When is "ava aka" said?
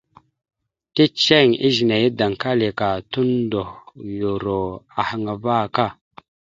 5.33-5.87